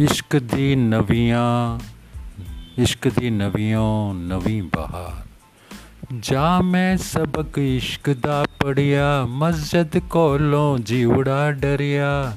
इश्क 0.00 0.36
दी 0.36 0.76
नवियाँ, 0.76 1.80
इश्क 2.78 3.06
दी 3.08 3.30
नवियों, 3.30 4.14
नवी 4.14 4.62
बहार। 4.62 5.24
जा 6.12 6.60
मैं 6.60 6.96
सबक 6.96 7.58
इश्क 7.58 8.10
दा 8.10 8.42
पढ़िया, 8.42 9.26
मस्जिद 9.26 10.00
कोलों 10.10 10.78
जीवड़ा 10.78 11.50
डरिया। 11.50 12.36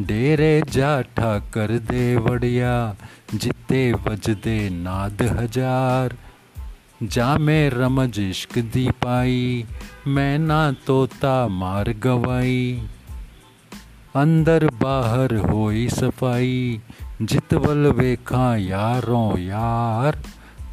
डेरे 0.00 0.62
जाठा 0.68 1.38
कर 1.38 1.78
दे 1.78 2.16
वड़िया, 2.16 2.96
जिते 3.34 3.92
वजदे 3.92 4.70
नाद 4.70 5.22
हज़ार। 5.22 6.16
जा 7.02 7.36
मैं 7.38 7.70
रमज 7.70 8.20
इश्क 8.20 8.58
दी 8.58 8.90
पाई, 8.90 9.64
मैं 10.06 10.38
ना 10.38 10.72
तोता 10.86 11.48
मार 11.48 11.92
गवाई। 11.92 12.82
अंदर 14.16 14.68
बाहर 14.82 15.36
होई 15.36 15.88
सफ़ाई 15.88 16.80
जित 17.22 17.30
जितवल 17.30 17.78
वेखा 17.78 18.56
यारों 18.56 19.38
यार। 19.38 20.18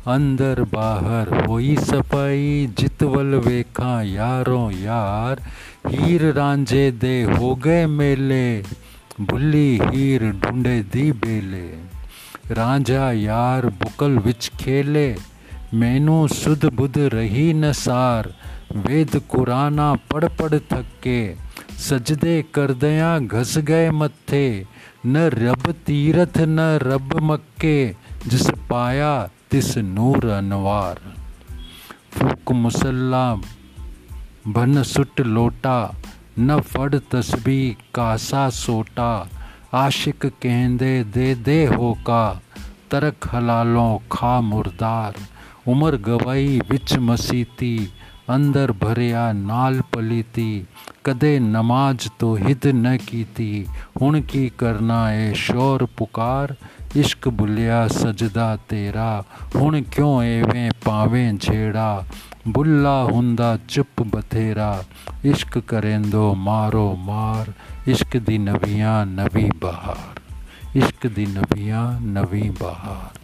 अंदर 0.07 0.61
बाहर 0.63 1.45
होई 1.45 1.75
सफ़ाई 1.75 2.69
जित 2.79 2.79
जितवल 2.79 3.25
वेखा 3.25 4.01
यारों 4.01 4.71
यार। 4.71 5.41
हीर 5.87 6.33
रांझे 6.33 6.91
दे 6.91 7.23
हो 7.23 7.55
गए 7.55 7.85
मेले 7.85 8.63
भुली 9.21 9.79
हीर 9.83 10.31
ढूंढे 10.31 10.83
दी 10.83 11.11
बेले। 11.11 11.67
रांझा 12.53 13.11
यार 13.11 13.65
बुकल 13.65 14.11
विच 14.11 14.51
खेले, 14.59 15.15
मैनू 15.73 16.27
सुध 16.27 16.65
बुध 16.73 16.97
रही 16.97 17.53
न 17.53 17.71
सार। 17.71 18.33
वेद 18.75 19.21
कुराना 19.29 19.93
पढ़ 19.93 20.25
पढ़ 20.25 20.59
थके 20.73 21.50
सजदे 21.81 22.45
करदया 22.53 23.19
घस 23.19 23.57
गए 23.57 23.89
मत्थे, 23.91 24.65
न 25.05 25.17
रब 25.17 25.71
तीरथ, 25.71 26.37
न 26.37 26.79
रब 26.83 27.19
मक्के, 27.21 27.95
जिस 28.27 28.49
पाया 28.49 29.29
तिस 29.51 29.77
नूर 29.77 30.29
अनवार। 30.29 30.99
फूक 32.11 32.51
मुसल्ला 32.51 33.41
बन 34.47 34.83
सुट 34.83 35.21
लोटा, 35.21 35.95
न 36.39 36.59
फड़ 36.59 36.95
तस्बी 36.95 37.77
कासा 37.95 38.49
सोटा। 38.49 39.29
आशिक 39.73 40.25
कहदे, 40.25 41.03
दे 41.03 41.35
दे 41.35 41.65
होका 41.65 42.41
तरक 42.91 43.15
हलालों 43.33 43.97
खा 44.11 44.41
मुर्दार। 44.41 45.13
उमर 45.67 45.95
गवाई 45.95 46.61
बिच 46.69 46.93
मसीती 46.93 47.89
ਅੰਦਰ 48.35 48.71
ਭਰਿਆ 48.71 49.33
ਨਾਲ 49.33 49.81
ਪਲੀਤੀ, 49.91 50.65
ਕਦੇ 51.03 51.39
ਨਮਾਜ਼ 51.39 52.09
ਤੋਂ 52.19 52.37
ਹਿਦ 52.37 52.67
ਨ 52.67 52.97
ਕੀਤੀ। 52.97 53.67
ਹੁਣ 54.01 54.21
ਕੀ 54.21 54.51
ਕਰਨਾ 54.57 55.13
ਏ 55.13 55.33
ਸ਼ੋਰ 55.33 55.87
ਪੁਕਾਰ? 55.97 56.55
ਇਸ਼ਕ 56.95 57.29
ਬੁਲਿਆ 57.29 57.87
ਸਜਦਾ 57.87 58.57
ਤੇਰਾ। 58.69 59.23
ਹੁਣ 59.55 59.81
ਕਿਉਂ 59.81 60.23
ਐਵੇਂ 60.23 60.71
ਪਾਵੇਂ 60.85 61.37
ਛੇੜਾ? 61.37 62.05
ਬੁੱਲਾ 62.47 63.03
ਹੁੰਦਾ 63.03 63.59
ਚੁੱਪ 63.67 64.01
ਬਥੇਰਾ। 64.01 64.83
ਇਸ਼ਕ 65.25 65.59
ਕਰੇਂਦੋ 65.59 66.35
ਮਾਰੋ 66.35 66.95
ਮਾਰ। 66.95 67.51
ਇਸ਼ਕ 67.87 68.17
ਦੀ 68.17 68.37
ਨਵੀਆਂ 68.37 69.05
ਨਵੀਂ 69.05 69.51
ਬਹਾਰ। 69.61 70.19
ਇਸ਼ਕ 70.75 71.07
ਦੀ 71.07 71.25
ਨਵੀਆਂ 71.25 72.01
ਨਵੀਂ 72.01 72.51
ਬਹਾਰ। 72.51 73.20